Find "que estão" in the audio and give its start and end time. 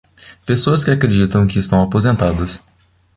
1.45-1.79